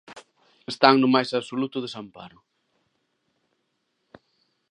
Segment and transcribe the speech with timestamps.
[0.71, 2.39] Están no máis absoluto desamparo.